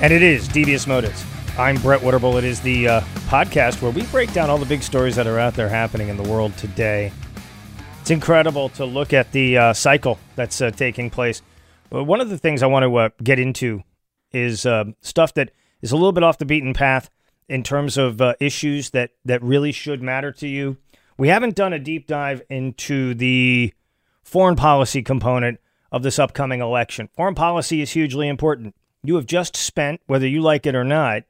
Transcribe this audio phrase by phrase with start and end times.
[0.00, 1.24] And it is Devious Motives.
[1.56, 2.36] I'm Brett Winterble.
[2.36, 5.38] It is the uh, podcast where we break down all the big stories that are
[5.38, 7.12] out there happening in the world today.
[8.00, 11.42] It's incredible to look at the uh, cycle that's uh, taking place.
[11.90, 13.84] But one of the things I want to uh, get into
[14.32, 17.08] is uh, stuff that is a little bit off the beaten path
[17.48, 20.76] in terms of uh, issues that, that really should matter to you.
[21.16, 23.72] We haven't done a deep dive into the
[24.24, 25.60] foreign policy component
[25.92, 27.08] of this upcoming election.
[27.14, 28.74] Foreign policy is hugely important.
[29.04, 31.22] You have just spent, whether you like it or not,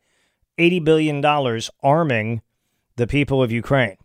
[0.59, 2.43] $80 billion arming
[2.97, 3.97] the people of Ukraine.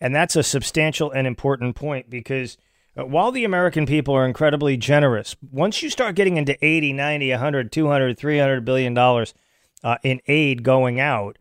[0.00, 2.58] And that's a substantial and important point because
[2.96, 7.30] uh, while the American people are incredibly generous, once you start getting into 80, 90,
[7.30, 9.32] 100, 200, 300 billion dollars
[9.82, 11.38] uh, in aid going out,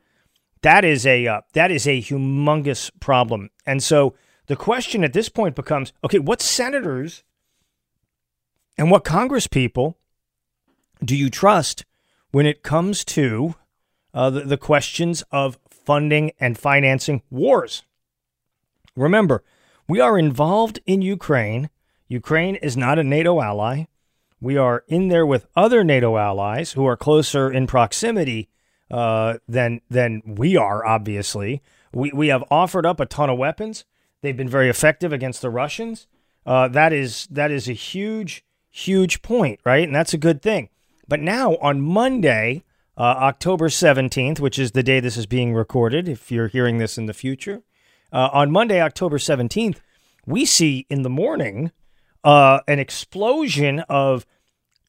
[0.62, 3.50] that is a uh, that is a humongous problem.
[3.66, 4.16] And so
[4.48, 7.24] the question at this point becomes, okay, what senators
[8.78, 9.98] and what Congress people
[11.04, 11.86] do you trust
[12.32, 13.56] when it comes to
[14.14, 17.84] uh, the, the questions of funding and financing wars?
[18.96, 19.44] Remember,
[19.88, 21.70] we are involved in Ukraine.
[22.08, 23.86] Ukraine is not a NATO ally.
[24.40, 28.50] We are in there with other NATO allies who are closer in proximity
[28.92, 30.86] uh, than than we are.
[30.86, 31.62] Obviously,
[31.94, 33.86] we we have offered up a ton of weapons.
[34.22, 36.08] They've been very effective against the Russians.
[36.46, 39.84] Uh, that is that is a huge huge point, right?
[39.84, 40.70] And that's a good thing.
[41.08, 42.64] But now on Monday,
[42.98, 46.98] uh, October 17th, which is the day this is being recorded, if you're hearing this
[46.98, 47.64] in the future,
[48.12, 49.80] uh, on Monday, October 17th,
[50.26, 51.72] we see in the morning
[52.24, 54.26] uh, an explosion of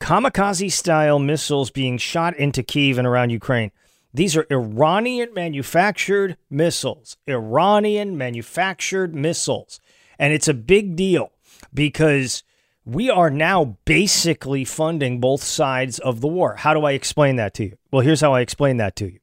[0.01, 3.73] kamikaze style missiles being shot into Kiev and around Ukraine.
[4.13, 9.81] These are Iranian manufactured missiles, Iranian manufactured missiles.
[10.19, 11.33] And it's a big deal
[11.73, 12.45] because
[12.85, 16.57] we are now basically funding both sides of the war.
[16.57, 17.77] How do I explain that to you?
[17.91, 19.19] Well, here's how I explain that to you.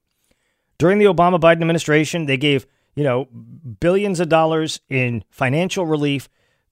[0.77, 3.25] During the Obama Biden administration, they gave, you know,
[3.79, 6.27] billions of dollars in financial relief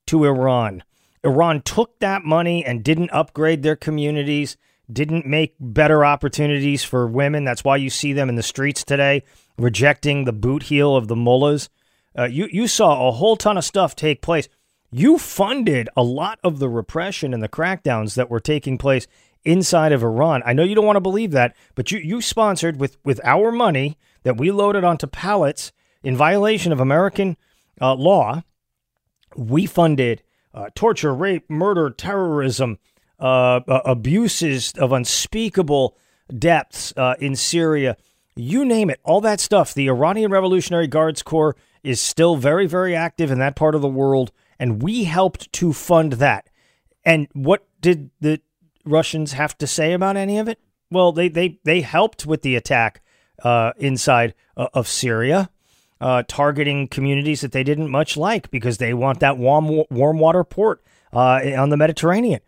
[0.07, 0.83] to Iran.
[1.23, 4.57] Iran took that money and didn't upgrade their communities,
[4.91, 7.43] didn't make better opportunities for women.
[7.43, 9.23] That's why you see them in the streets today
[9.59, 11.69] rejecting the boot heel of the mullahs.
[12.17, 14.49] Uh, you, you saw a whole ton of stuff take place
[14.91, 19.07] you funded a lot of the repression and the crackdowns that were taking place
[19.45, 20.41] inside of Iran.
[20.45, 23.51] I know you don't want to believe that, but you, you sponsored with, with our
[23.51, 25.71] money that we loaded onto pallets
[26.03, 27.37] in violation of American
[27.79, 28.43] uh, law.
[29.35, 30.23] We funded
[30.53, 32.79] uh, torture, rape, murder, terrorism,
[33.19, 35.95] uh, abuses of unspeakable
[36.37, 37.97] depths uh, in Syria.
[38.35, 39.73] You name it, all that stuff.
[39.73, 43.87] The Iranian Revolutionary Guards Corps is still very, very active in that part of the
[43.87, 46.49] world and we helped to fund that.
[47.05, 48.41] And what did the
[48.85, 50.59] Russians have to say about any of it?
[50.91, 53.01] Well, they they they helped with the attack
[53.43, 55.49] uh, inside uh, of Syria,
[56.01, 60.43] uh, targeting communities that they didn't much like because they want that warm warm water
[60.43, 60.83] port
[61.13, 62.41] uh, on the Mediterranean.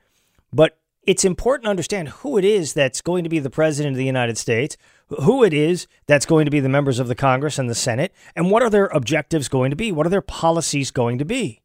[0.52, 3.98] But it's important to understand who it is that's going to be the president of
[3.98, 4.78] the United States,
[5.24, 8.14] who it is that's going to be the members of the Congress and the Senate,
[8.36, 9.92] and what are their objectives going to be?
[9.92, 11.61] What are their policies going to be?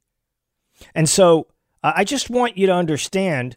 [0.94, 1.48] And so
[1.82, 3.56] uh, I just want you to understand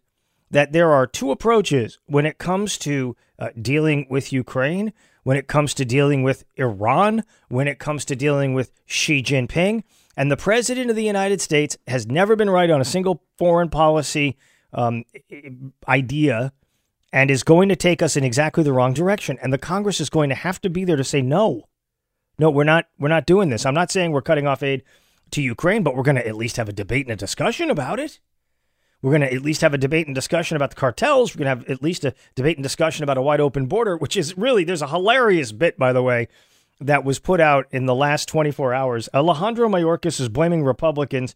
[0.52, 5.48] that there are two approaches when it comes to uh, dealing with Ukraine, when it
[5.48, 9.84] comes to dealing with Iran, when it comes to dealing with Xi Jinping.
[10.18, 13.70] And the president of the United States has never been right on a single foreign
[13.70, 14.38] policy
[14.74, 15.06] um,
[15.88, 16.52] idea
[17.12, 19.38] and is going to take us in exactly the wrong direction.
[19.42, 21.64] And the Congress is going to have to be there to say no.
[22.38, 23.66] No, we're not we're not doing this.
[23.66, 24.84] I'm not saying we're cutting off aid
[25.32, 28.00] to Ukraine, but we're going to at least have a debate and a discussion about
[28.00, 28.20] it.
[29.02, 31.34] We're going to at least have a debate and discussion about the cartels.
[31.34, 33.96] We're going to have at least a debate and discussion about a wide open border,
[33.96, 36.28] which is really, there's a hilarious bit, by the way,
[36.82, 39.10] that was put out in the last 24 hours.
[39.14, 41.34] Alejandro Mayorkas is blaming Republicans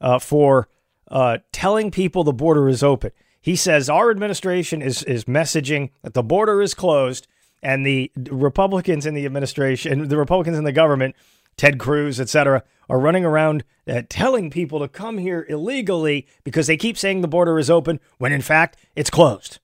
[0.00, 0.68] uh, for
[1.10, 3.10] uh, telling people the border is open.
[3.40, 7.26] He says our administration is, is messaging that the border is closed
[7.62, 11.14] and the Republicans in the administration, the Republicans in the government,
[11.56, 16.76] Ted Cruz, etc., are running around uh, telling people to come here illegally because they
[16.76, 19.60] keep saying the border is open when in fact it's closed.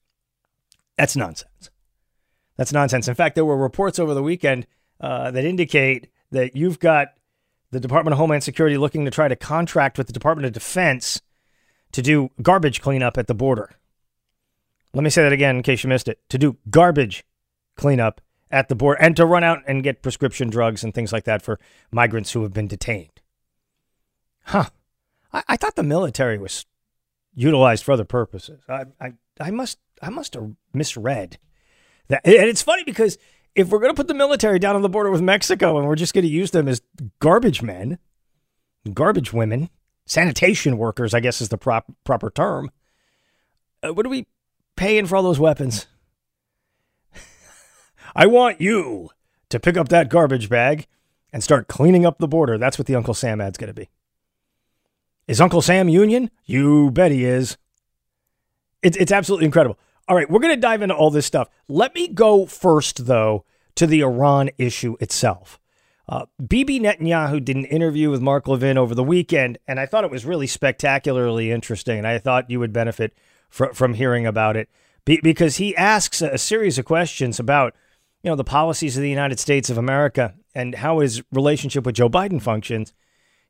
[0.96, 1.70] That's nonsense.
[2.56, 3.08] That's nonsense.
[3.08, 4.66] In fact, there were reports over the weekend
[5.00, 7.08] uh, that indicate that you've got
[7.70, 11.20] the Department of Homeland Security looking to try to contract with the Department of Defense
[11.92, 13.70] to do garbage cleanup at the border.
[14.94, 16.20] Let me say that again in case you missed it.
[16.30, 17.24] To do garbage
[17.76, 21.24] cleanup at the border and to run out and get prescription drugs and things like
[21.24, 21.58] that for
[21.90, 23.20] migrants who have been detained.
[24.44, 24.66] Huh.
[25.32, 26.66] I, I thought the military was
[27.34, 28.60] utilized for other purposes.
[28.68, 31.38] I, I, I must I must have misread
[32.08, 32.24] that.
[32.24, 33.18] And it's funny because
[33.54, 35.96] if we're going to put the military down on the border with Mexico and we're
[35.96, 36.82] just going to use them as
[37.20, 37.98] garbage men,
[38.92, 39.70] garbage women,
[40.04, 42.70] sanitation workers, I guess is the prop, proper term,
[43.82, 44.26] uh, what are we
[44.76, 45.86] paying for all those weapons?
[48.18, 49.10] I want you
[49.50, 50.86] to pick up that garbage bag
[51.34, 52.56] and start cleaning up the border.
[52.56, 53.90] That's what the Uncle Sam ad's going to be.
[55.28, 56.30] Is Uncle Sam Union?
[56.46, 57.58] You bet he is.
[58.82, 59.78] It's, it's absolutely incredible.
[60.08, 61.50] All right, we're going to dive into all this stuff.
[61.68, 65.60] Let me go first, though, to the Iran issue itself.
[66.08, 70.04] Uh, Bibi Netanyahu did an interview with Mark Levin over the weekend, and I thought
[70.04, 73.12] it was really spectacularly interesting, and I thought you would benefit
[73.50, 74.70] fr- from hearing about it
[75.04, 77.74] Be- because he asks a, a series of questions about,
[78.22, 81.94] you know, the policies of the United States of America and how his relationship with
[81.94, 82.92] Joe Biden functions.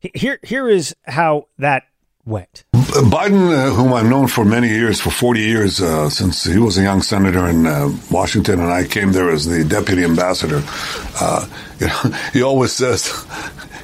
[0.00, 1.84] Here, here is how that
[2.26, 2.64] went.
[2.74, 6.76] Biden, uh, whom I've known for many years, for 40 years, uh, since he was
[6.76, 10.62] a young senator in uh, Washington, and I came there as the deputy ambassador,
[11.20, 11.48] uh,
[11.78, 13.24] you know, he always says,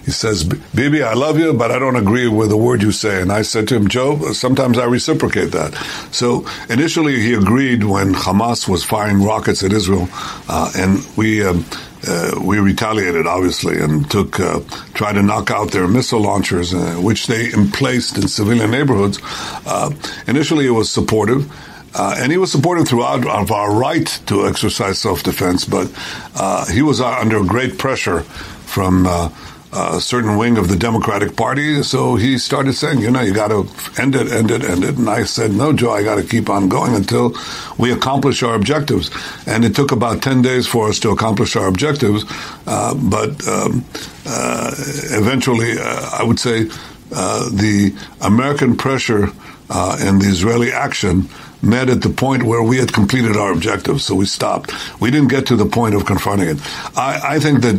[0.04, 3.22] he says, Bibi, I love you, but I don't agree with a word you say.
[3.22, 5.74] And I said to him, Joe, sometimes I reciprocate that.
[6.10, 10.08] So initially he agreed when Hamas was firing rockets at Israel,
[10.48, 11.64] uh, and we, um,
[12.06, 14.60] uh, we retaliated, obviously, and took uh,
[14.92, 19.20] tried to knock out their missile launchers, uh, which they emplaced in civilian neighborhoods.
[19.64, 19.92] Uh,
[20.26, 21.50] initially, it was supportive.
[21.94, 25.92] Uh, and he was supportive throughout of our right to exercise self-defense, but
[26.34, 28.22] uh, he was under great pressure
[28.64, 29.06] from
[29.72, 31.82] a certain wing of the Democratic Party.
[31.82, 33.66] So he started saying, you know, you got to
[34.00, 34.98] end it, end it, end it.
[34.98, 37.34] And I said, no, Joe, I got to keep on going until
[37.78, 39.10] we accomplish our objectives.
[39.46, 42.24] And it took about 10 days for us to accomplish our objectives.
[42.66, 43.84] Uh, but um,
[44.26, 44.74] uh,
[45.10, 46.68] eventually, uh, I would say
[47.14, 49.28] uh, the American pressure
[49.70, 51.28] uh, and the Israeli action
[51.62, 54.72] met at the point where we had completed our objectives, so we stopped.
[55.00, 56.58] We didn't get to the point of confronting it.
[56.96, 57.76] I, I think that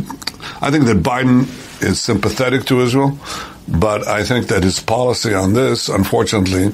[0.60, 1.42] I think that Biden
[1.82, 3.18] is sympathetic to Israel,
[3.68, 6.72] but I think that his policy on this, unfortunately,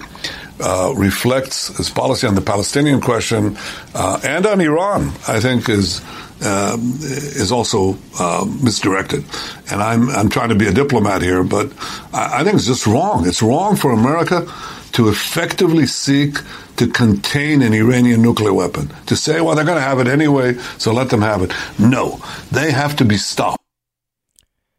[0.61, 3.57] uh, reflects his policy on the Palestinian question
[3.95, 5.09] uh, and on Iran.
[5.27, 6.01] I think is
[6.43, 9.25] uh, is also uh, misdirected,
[9.71, 11.73] and I'm I'm trying to be a diplomat here, but
[12.13, 13.27] I, I think it's just wrong.
[13.27, 14.47] It's wrong for America
[14.93, 16.39] to effectively seek
[16.77, 18.91] to contain an Iranian nuclear weapon.
[19.07, 21.53] To say, well, they're going to have it anyway, so let them have it.
[21.79, 22.21] No,
[22.51, 23.63] they have to be stopped.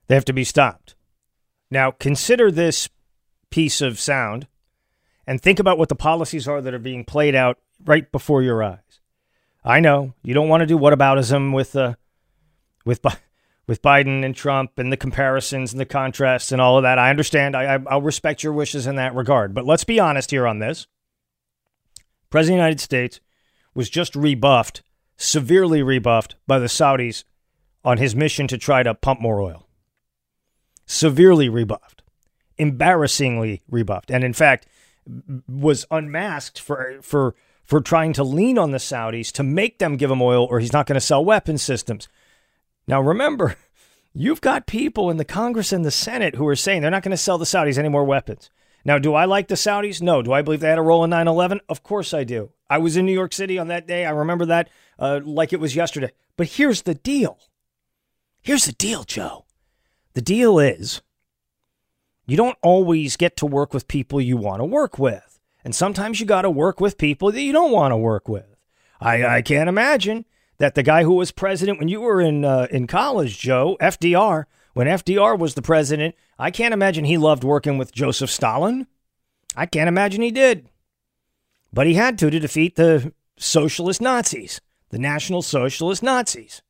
[0.08, 0.96] They have to be stopped.
[1.70, 2.90] Now, consider this
[3.50, 4.48] piece of sound
[5.26, 8.64] and think about what the policies are that are being played out right before your
[8.64, 8.80] eyes.
[9.64, 11.94] I know you don't want to do whataboutism with uh,
[12.84, 13.02] with
[13.72, 17.00] with Biden and Trump and the comparisons and the contrasts and all of that.
[17.00, 17.56] I understand.
[17.56, 19.54] I, I'll respect your wishes in that regard.
[19.54, 20.88] But let's be honest here on this.
[22.30, 23.22] President of the United States
[23.74, 24.84] was just rebuffed,
[25.16, 27.24] severely rebuffed by the Saudis
[27.82, 29.70] on his mission to try to pump more oil
[30.86, 32.04] severely rebuffed,
[32.58, 34.68] embarrassingly rebuffed, and in fact
[35.48, 40.12] was unmasked for for for trying to lean on the Saudis to make them give
[40.12, 42.10] him oil or he's not going to sell weapon systems.
[42.88, 43.56] Now remember,
[44.14, 47.12] you've got people in the Congress and the Senate who are saying they're not going
[47.12, 48.50] to sell the Saudis any more weapons.
[48.84, 50.02] Now, do I like the Saudis?
[50.02, 50.22] No.
[50.22, 51.62] Do I believe they had a role in 9 11?
[51.70, 52.52] Of course I do.
[52.70, 54.06] I was in New York City on that day.
[54.06, 56.12] I remember that uh, like it was yesterday.
[56.36, 57.38] But here's the deal.
[58.42, 59.46] Here's the deal, Joe.
[60.14, 61.02] The deal is
[62.26, 65.40] you don't always get to work with people you want to work with.
[65.64, 68.56] And sometimes you got to work with people that you don't want to work with.
[69.00, 70.26] I, I can't imagine
[70.62, 74.46] that the guy who was president when you were in uh, in college, Joe, FDR,
[74.76, 78.86] when FDR was the president, I can't imagine he loved working with Joseph Stalin.
[79.56, 80.70] I can't imagine he did.
[81.74, 86.62] But he had to to defeat the socialist Nazis, the National Socialist Nazis.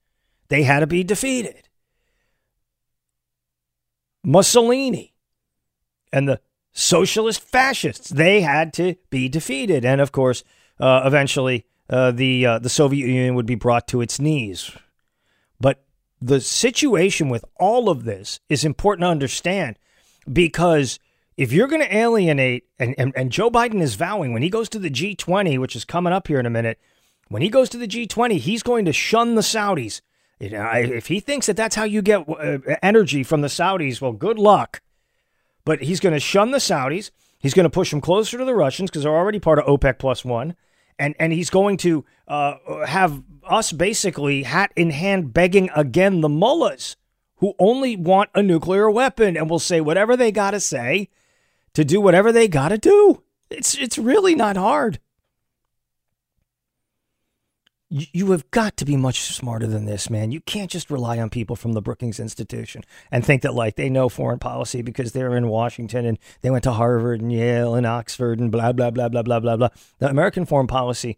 [0.48, 1.68] They had to be defeated.
[4.24, 5.14] Mussolini
[6.14, 6.40] and the
[6.72, 8.08] socialist fascists.
[8.08, 9.84] They had to be defeated.
[9.84, 10.46] And of course,
[10.80, 14.72] uh, eventually, uh, the uh, the Soviet Union would be brought to its knees.
[15.60, 15.84] But
[16.22, 19.78] the situation with all of this is important to understand
[20.32, 21.00] because
[21.38, 24.70] if you're going to alienate, and, and, and Joe Biden is vowing when he goes
[24.70, 26.80] to the G20, which is coming up here in a minute,
[27.30, 30.02] when he goes to the G20, he's going to shun the Saudis.
[30.40, 34.02] You know, If he thinks that that's how you get uh, energy from the Saudis,
[34.02, 34.82] well, good luck.
[35.66, 37.12] But he's going to shun the Saudis.
[37.40, 40.00] He's going to push them closer to the Russians because they're already part of OPEC
[40.00, 40.56] plus one.
[41.00, 46.30] And, and he's going to uh, have us basically hat in hand begging again the
[46.30, 46.96] mullahs
[47.38, 51.10] who only want a nuclear weapon and will say whatever they got to say
[51.74, 53.24] to do whatever they got to do.
[53.50, 55.00] It's, it's really not hard
[57.94, 60.32] you have got to be much smarter than this, man.
[60.32, 63.90] You can't just rely on people from the Brookings Institution and think that like they
[63.90, 67.86] know foreign policy because they're in Washington and they went to Harvard and Yale and
[67.86, 69.70] Oxford and blah blah blah blah blah blah blah.
[70.00, 71.18] The American foreign policy,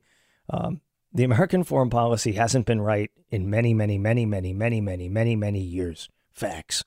[0.49, 0.81] um,
[1.13, 5.35] the American foreign policy hasn't been right in many, many, many, many, many, many, many,
[5.35, 6.09] many years.
[6.31, 6.83] Facts.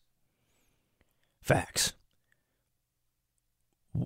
[1.41, 1.93] Facts.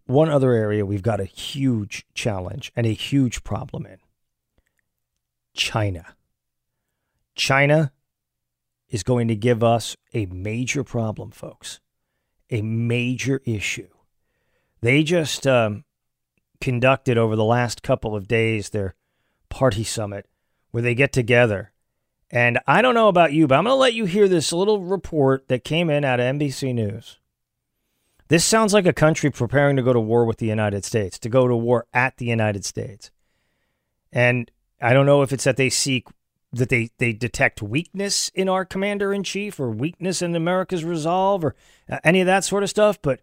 [0.05, 3.97] One other area we've got a huge challenge and a huge problem in
[5.54, 6.14] China.
[7.35, 7.92] China
[8.88, 11.80] is going to give us a major problem, folks,
[12.50, 13.88] a major issue.
[14.80, 15.85] They just um,
[16.61, 18.95] conducted over the last couple of days their
[19.49, 20.26] party summit
[20.71, 21.73] where they get together.
[22.30, 24.80] And I don't know about you, but I'm going to let you hear this little
[24.80, 27.19] report that came in out of NBC News.
[28.28, 31.28] This sounds like a country preparing to go to war with the United States, to
[31.28, 33.11] go to war at the United States.
[34.12, 34.49] And
[34.81, 36.07] I don't know if it's that they seek
[36.53, 41.45] that they, they detect weakness in our commander in chief or weakness in America's resolve
[41.45, 41.55] or
[41.89, 43.01] uh, any of that sort of stuff.
[43.01, 43.21] But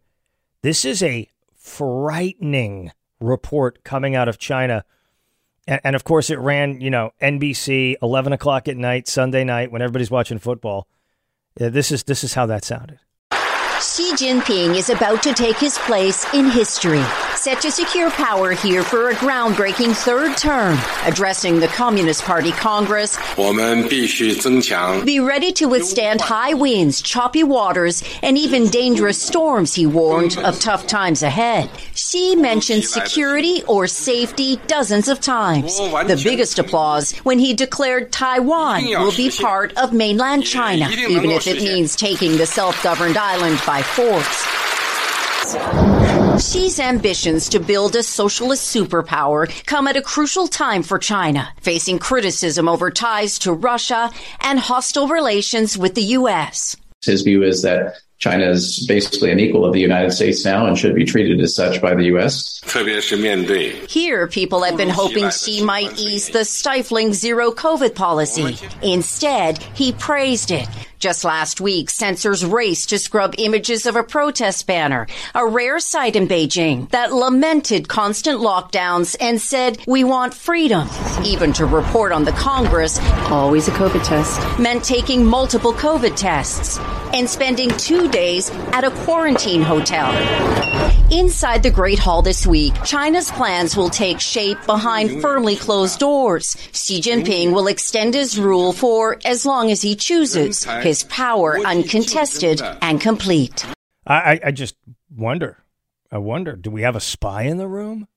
[0.61, 4.85] this is a frightening report coming out of China.
[5.67, 9.71] And, and of course, it ran, you know, NBC, 11 o'clock at night, Sunday night,
[9.71, 10.87] when everybody's watching football.
[11.59, 12.99] Uh, this is this is how that sounded.
[13.79, 17.03] Xi Jinping is about to take his place in history,
[17.47, 20.77] set to secure power here for a groundbreaking third term.
[21.05, 23.17] Addressing the Communist Party Congress,
[25.05, 30.59] be ready to withstand high winds, choppy waters, and even dangerous storms, he warned of
[30.59, 31.69] tough times ahead.
[31.95, 35.77] Xi mentioned security or safety dozens of times.
[35.77, 41.47] The biggest applause when he declared Taiwan will be part of mainland China, even if
[41.47, 45.96] it means taking the self governed island by force.
[46.39, 51.97] Xi's ambitions to build a socialist superpower come at a crucial time for China, facing
[51.97, 56.77] criticism over ties to Russia and hostile relations with the U.S.
[57.03, 60.77] His view is that China is basically an equal of the United States now and
[60.77, 62.61] should be treated as such by the U.S.
[63.87, 68.57] Here, people have been hoping Xi might ease the stifling zero COVID policy.
[68.81, 70.67] Instead, he praised it,
[70.99, 76.15] just last week, censors raced to scrub images of a protest banner, a rare sight
[76.15, 80.87] in Beijing, that lamented constant lockdowns and said, we want freedom.
[81.23, 82.99] Even to report on the Congress,
[83.29, 86.79] always a COVID test, meant taking multiple COVID tests
[87.13, 90.11] and spending two days at a quarantine hotel.
[91.09, 96.57] Inside the Great Hall this week, China's plans will take shape behind firmly closed doors.
[96.73, 102.61] Xi Jinping will extend his rule for as long as he chooses his power uncontested
[102.81, 103.65] and complete.
[104.05, 104.75] I, I just
[105.15, 105.63] wonder.
[106.09, 108.07] I wonder, do we have a spy in the room?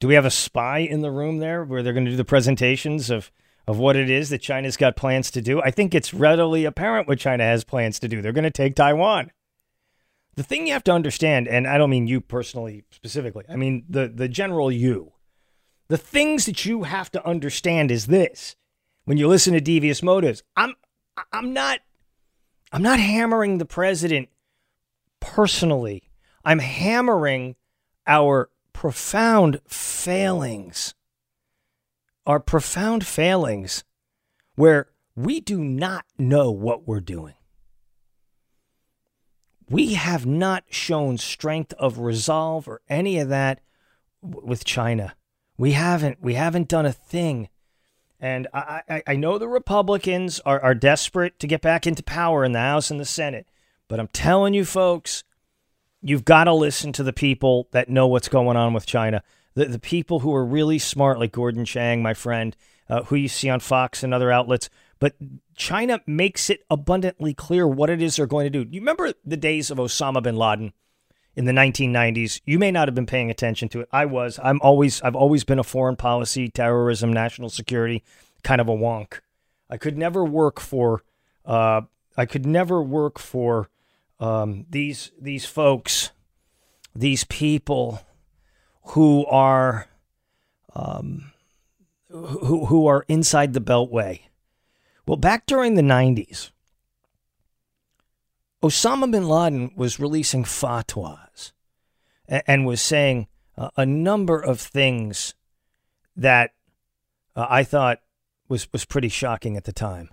[0.00, 2.24] Do we have a spy in the room there where they're going to do the
[2.24, 3.30] presentations of,
[3.66, 5.60] of what it is that China's got plans to do?
[5.60, 8.22] I think it's readily apparent what China has plans to do.
[8.22, 9.30] They're going to take Taiwan.
[10.36, 13.84] The thing you have to understand, and I don't mean you personally specifically, I mean
[13.90, 15.12] the, the general you.
[15.88, 18.56] The things that you have to understand is this
[19.04, 20.42] when you listen to devious motives.
[20.56, 20.74] I'm
[21.32, 21.80] I'm not
[22.72, 24.28] I'm not hammering the president
[25.18, 26.10] personally.
[26.44, 27.56] I'm hammering
[28.06, 30.94] our profound failings.
[32.26, 33.84] Our profound failings
[34.54, 37.34] where we do not know what we're doing.
[39.68, 43.60] We have not shown strength of resolve or any of that
[44.22, 45.14] with China.
[45.56, 46.18] We haven't.
[46.20, 47.48] We haven't done a thing
[48.20, 52.44] and I, I, I know the Republicans are, are desperate to get back into power
[52.44, 53.46] in the House and the Senate.
[53.88, 55.24] But I'm telling you, folks,
[56.02, 59.22] you've got to listen to the people that know what's going on with China.
[59.54, 62.54] The, the people who are really smart, like Gordon Chang, my friend,
[62.88, 64.68] uh, who you see on Fox and other outlets.
[64.98, 65.16] But
[65.56, 68.70] China makes it abundantly clear what it is they're going to do.
[68.70, 70.72] You remember the days of Osama bin Laden?
[71.36, 72.40] In the 1990s.
[72.44, 73.88] You may not have been paying attention to it.
[73.92, 74.38] I was.
[74.42, 75.00] I'm always.
[75.02, 78.02] I've always been a foreign policy, terrorism, national security
[78.42, 79.20] kind of a wonk.
[79.68, 81.02] I could never work for.
[81.44, 81.82] Uh,
[82.16, 83.70] I could never work for
[84.18, 86.10] um, these these folks,
[86.94, 88.00] these people
[88.88, 89.86] who are
[90.74, 91.32] um,
[92.08, 94.22] who who are inside the Beltway.
[95.06, 96.50] Well, back during the 90s,
[98.62, 101.52] Osama bin Laden was releasing fatwas
[102.28, 103.26] and, and was saying
[103.56, 105.34] uh, a number of things
[106.16, 106.52] that
[107.34, 108.00] uh, I thought
[108.48, 110.10] was, was pretty shocking at the time.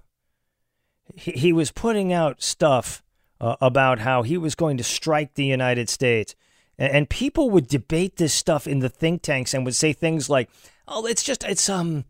[1.13, 3.04] He, he was putting out stuff
[3.42, 6.36] uh, about how he was going to strike the United States.
[6.77, 10.30] And, and people would debate this stuff in the think tanks and would say things
[10.30, 10.50] like,
[10.88, 12.06] oh, it's just, it's, um,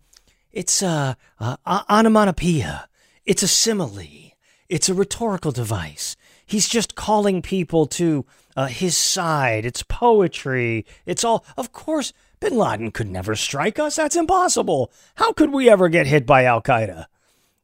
[0.51, 1.57] it's, uh, uh
[1.89, 2.87] onomatopoeia.
[3.25, 4.33] It's a simile.
[4.69, 6.15] It's a rhetorical device.
[6.47, 8.25] He's just calling people to
[8.55, 9.65] uh, his side.
[9.65, 10.85] It's poetry.
[11.05, 13.97] It's all, of course, bin Laden could never strike us.
[13.97, 14.89] That's impossible.
[15.15, 17.05] How could we ever get hit by Al Qaeda?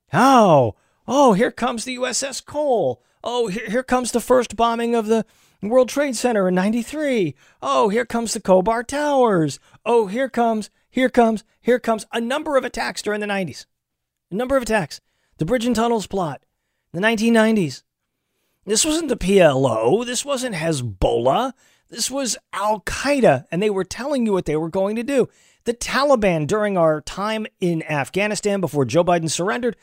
[0.09, 0.75] How?
[1.07, 3.01] Oh, here comes the USS Cole.
[3.23, 5.25] Oh, here, here comes the first bombing of the
[5.61, 7.35] World Trade Center in 93.
[7.61, 9.59] Oh, here comes the Khobar Towers.
[9.85, 13.65] Oh, here comes, here comes, here comes a number of attacks during the 90s.
[14.29, 14.99] A number of attacks.
[15.37, 16.43] The Bridge and Tunnels plot,
[16.91, 17.83] the 1990s.
[18.65, 20.05] This wasn't the PLO.
[20.05, 21.53] This wasn't Hezbollah.
[21.89, 25.27] This was Al Qaeda, and they were telling you what they were going to do.
[25.65, 29.75] The Taliban, during our time in Afghanistan before Joe Biden surrendered,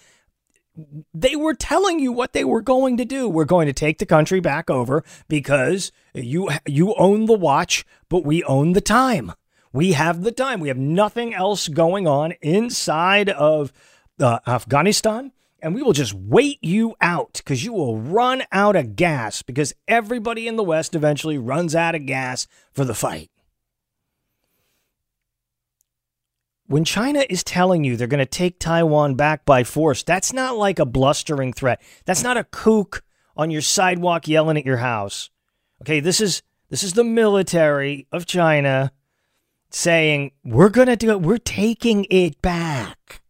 [1.12, 3.28] they were telling you what they were going to do.
[3.28, 8.24] We're going to take the country back over because you you own the watch, but
[8.24, 9.32] we own the time.
[9.72, 10.60] We have the time.
[10.60, 13.72] We have nothing else going on inside of
[14.18, 15.32] uh, Afghanistan
[15.62, 19.74] and we will just wait you out because you will run out of gas because
[19.86, 23.30] everybody in the West eventually runs out of gas for the fight.
[26.66, 30.56] When China is telling you they're going to take Taiwan back by force, that's not
[30.56, 31.82] like a blustering threat.
[32.04, 33.02] That's not a kook
[33.36, 35.30] on your sidewalk yelling at your house.
[35.82, 38.92] Okay, this is this is the military of China
[39.70, 41.22] saying, "We're going to do it.
[41.22, 43.22] We're taking it back."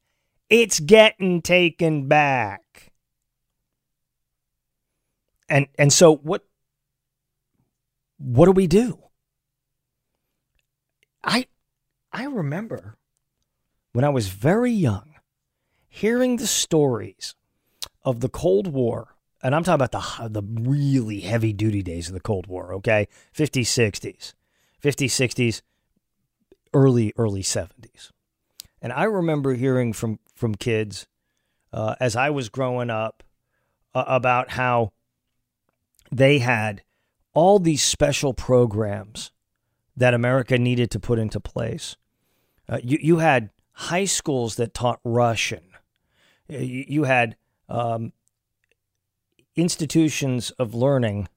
[0.51, 2.91] It's getting taken back.
[5.49, 6.45] And and so what
[8.19, 8.99] what do we do?
[11.23, 11.47] I
[12.13, 12.97] I remember
[13.93, 15.15] when I was very young
[15.89, 17.35] hearing the stories
[18.05, 22.15] of the Cold War and I'm talking about the the really heavy duty days of
[22.15, 23.07] the Cold War, okay?
[23.35, 24.35] 50s, 60s.
[24.83, 25.63] 50s, 60s,
[26.75, 28.11] early early 70s.
[28.83, 31.07] And I remember hearing from from kids
[31.73, 33.23] uh, as I was growing up
[33.95, 34.93] uh, about how
[36.11, 36.83] they had
[37.33, 39.31] all these special programs
[39.97, 41.97] that America needed to put into place.
[42.69, 45.63] Uh, you, you had high schools that taught Russian.
[46.53, 47.37] Uh, you, you had
[47.69, 48.13] um,
[49.55, 51.29] institutions of learning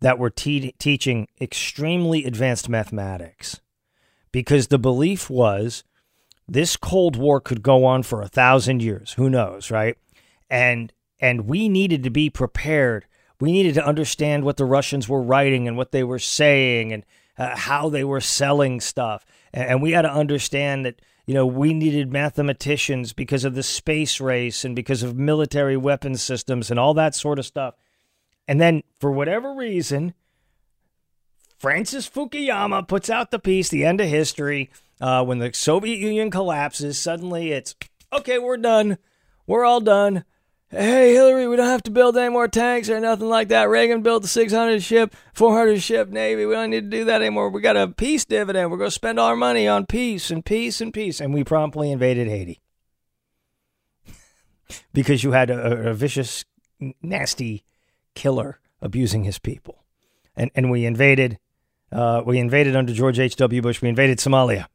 [0.00, 3.60] that were te- teaching extremely advanced mathematics
[4.32, 5.82] because the belief was
[6.50, 9.12] this Cold War could go on for a thousand years.
[9.12, 9.96] Who knows, right?
[10.50, 13.06] And and we needed to be prepared.
[13.38, 17.06] We needed to understand what the Russians were writing and what they were saying and
[17.38, 19.24] uh, how they were selling stuff.
[19.52, 23.62] And, and we had to understand that you know we needed mathematicians because of the
[23.62, 27.74] space race and because of military weapon systems and all that sort of stuff.
[28.48, 30.14] And then for whatever reason,
[31.56, 36.30] Francis Fukuyama puts out the piece, The End of History uh, when the Soviet Union
[36.30, 37.74] collapses, suddenly it's
[38.12, 38.98] okay, we're done.
[39.46, 40.24] We're all done.
[40.70, 43.68] Hey, Hillary, we don't have to build any more tanks or nothing like that.
[43.68, 46.46] Reagan built the 600 ship, 400 ship Navy.
[46.46, 47.48] We don't need to do that anymore.
[47.50, 48.70] We got a peace dividend.
[48.70, 51.20] We're going to spend all our money on peace and peace and peace.
[51.20, 52.60] And we promptly invaded Haiti
[54.92, 56.44] because you had a, a vicious,
[57.02, 57.64] nasty
[58.14, 59.82] killer abusing his people.
[60.36, 61.40] And, and we invaded,
[61.90, 63.60] uh, we invaded under George H.W.
[63.60, 63.82] Bush.
[63.82, 64.66] We invaded Somalia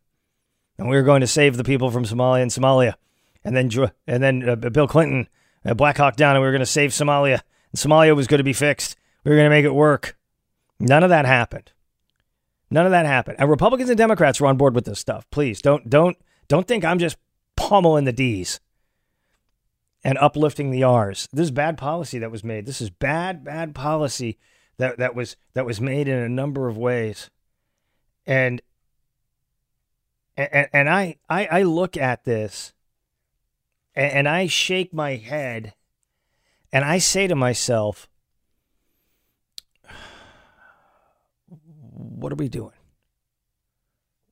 [0.77, 2.95] and we were going to save the people from Somalia and Somalia.
[3.43, 3.69] And then
[4.07, 5.27] and then uh, Bill Clinton,
[5.63, 7.41] uh, Black Hawk Down, and we were going to save Somalia.
[7.71, 8.95] And Somalia was going to be fixed.
[9.23, 10.17] We were going to make it work.
[10.79, 11.71] None of that happened.
[12.71, 13.37] None of that happened.
[13.39, 15.29] And Republicans and Democrats were on board with this stuff.
[15.29, 17.17] Please don't don't don't think I'm just
[17.55, 18.59] pummeling the D's
[20.03, 21.27] and uplifting the R's.
[21.31, 22.65] This is bad policy that was made.
[22.65, 24.37] This is bad bad policy
[24.77, 27.29] that that was that was made in a number of ways.
[28.25, 28.61] And
[30.37, 32.73] and, and I, I, I look at this
[33.95, 35.73] and, and I shake my head
[36.71, 38.09] and I say to myself,
[41.89, 42.71] what are we doing?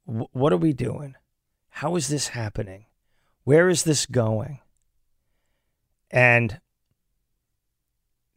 [0.05, 1.15] what are we doing?
[1.69, 2.85] How is this happening?
[3.43, 4.59] Where is this going?
[6.11, 6.59] And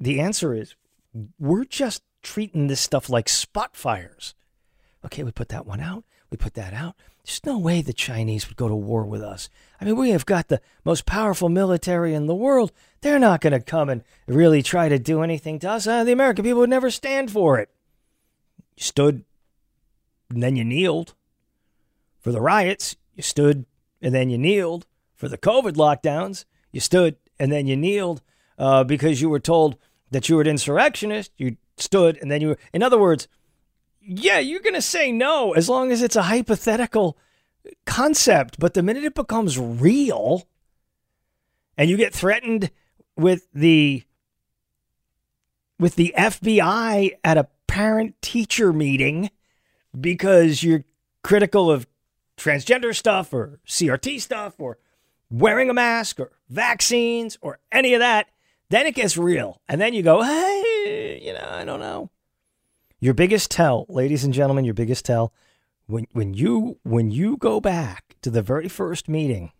[0.00, 0.74] the answer is
[1.38, 4.34] we're just treating this stuff like spot fires.
[5.04, 6.96] Okay, we put that one out, we put that out.
[7.26, 9.50] There's no way the Chinese would go to war with us.
[9.80, 12.70] I mean, we have got the most powerful military in the world.
[13.00, 15.88] They're not going to come and really try to do anything to us.
[15.88, 17.68] Uh, the American people would never stand for it.
[18.76, 19.24] You stood,
[20.30, 21.14] and then you kneeled.
[22.20, 23.66] For the riots, you stood,
[24.00, 24.86] and then you kneeled.
[25.16, 28.22] For the COVID lockdowns, you stood, and then you kneeled
[28.56, 29.76] uh, because you were told
[30.12, 31.32] that you were an insurrectionist.
[31.36, 32.58] You stood, and then you were.
[32.72, 33.26] In other words,
[34.06, 37.18] yeah, you're going to say no as long as it's a hypothetical
[37.84, 38.58] concept.
[38.58, 40.46] But the minute it becomes real
[41.76, 42.70] and you get threatened
[43.16, 44.04] with the
[45.78, 49.30] with the FBI at a parent teacher meeting
[49.98, 50.84] because you're
[51.22, 51.86] critical of
[52.36, 54.78] transgender stuff or CRT stuff or
[55.30, 58.28] wearing a mask or vaccines or any of that,
[58.70, 59.60] then it gets real.
[59.68, 62.10] And then you go, hey, you know, I don't know.
[63.06, 65.32] Your biggest tell, ladies and gentlemen, your biggest tell,
[65.86, 69.52] when when you when you go back to the very first meeting,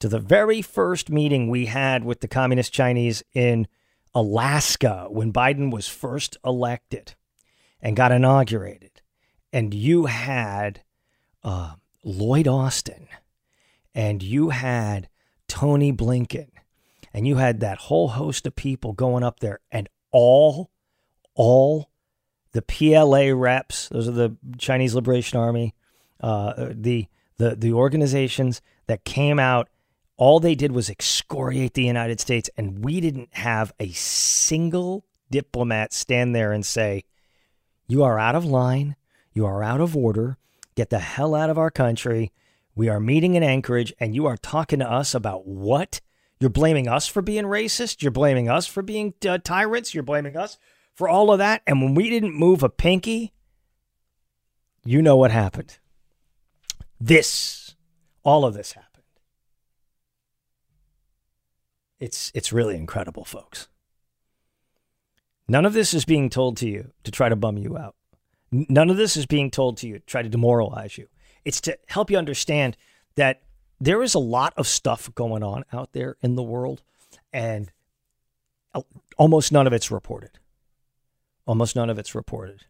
[0.00, 3.68] to the very first meeting we had with the communist Chinese in
[4.14, 7.14] Alaska when Biden was first elected
[7.80, 9.00] and got inaugurated,
[9.50, 10.82] and you had
[11.42, 13.08] uh, Lloyd Austin,
[13.94, 15.08] and you had
[15.48, 16.50] Tony Blinken,
[17.14, 20.70] and you had that whole host of people going up there, and all,
[21.34, 21.88] all
[22.52, 25.74] the PLA reps, those are the Chinese Liberation Army,
[26.20, 27.06] uh, the
[27.36, 29.68] the the organizations that came out,
[30.16, 35.92] all they did was excoriate the United States, and we didn't have a single diplomat
[35.92, 37.04] stand there and say,
[37.86, 38.96] "You are out of line,
[39.32, 40.38] you are out of order,
[40.74, 42.32] get the hell out of our country."
[42.74, 46.00] We are meeting in Anchorage, and you are talking to us about what?
[46.38, 48.02] You're blaming us for being racist.
[48.02, 49.94] You're blaming us for being uh, tyrants.
[49.94, 50.58] You're blaming us
[50.98, 51.62] for all of that.
[51.64, 53.32] And when we didn't move a pinky,
[54.84, 55.78] you know what happened.
[57.00, 57.76] This,
[58.24, 59.04] all of this happened.
[62.00, 63.68] It's, it's really incredible, folks.
[65.46, 67.94] None of this is being told to you to try to bum you out.
[68.50, 71.06] None of this is being told to you to try to demoralize you.
[71.44, 72.76] It's to help you understand
[73.14, 73.42] that
[73.80, 76.82] there is a lot of stuff going on out there in the world,
[77.32, 77.70] and
[78.74, 78.82] uh,
[79.16, 80.40] almost none of it's reported.
[81.48, 82.66] Almost none of it's reported.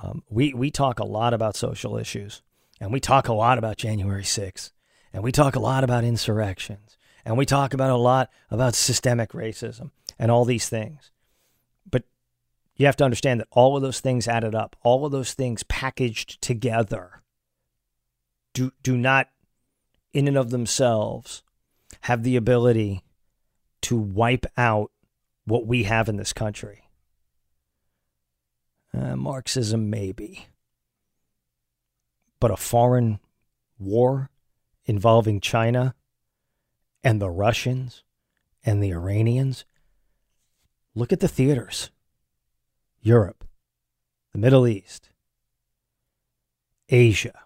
[0.00, 2.40] Um, we we talk a lot about social issues,
[2.80, 4.70] and we talk a lot about January 6th,
[5.12, 9.32] and we talk a lot about insurrections, and we talk about a lot about systemic
[9.32, 11.10] racism and all these things.
[11.90, 12.04] But
[12.76, 15.64] you have to understand that all of those things added up, all of those things
[15.64, 17.22] packaged together,
[18.52, 19.30] do do not,
[20.12, 21.42] in and of themselves,
[22.02, 23.02] have the ability
[23.80, 24.92] to wipe out
[25.44, 26.83] what we have in this country.
[28.94, 30.46] Uh, Marxism, maybe.
[32.38, 33.18] But a foreign
[33.78, 34.30] war
[34.84, 35.94] involving China
[37.02, 38.02] and the Russians
[38.64, 39.64] and the Iranians.
[40.94, 41.90] Look at the theaters
[43.00, 43.44] Europe,
[44.32, 45.10] the Middle East,
[46.88, 47.40] Asia.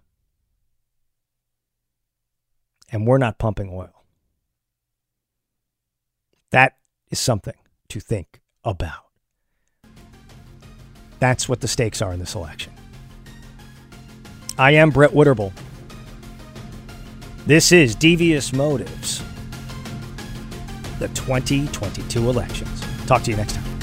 [2.91, 4.03] And we're not pumping oil.
[6.51, 6.77] That
[7.09, 7.57] is something
[7.89, 9.08] to think about.
[11.19, 12.73] That's what the stakes are in this election.
[14.57, 15.53] I am Brett Winterble.
[17.45, 19.23] This is Devious Motives,
[20.99, 22.83] the 2022 elections.
[23.05, 23.78] Talk to you next time.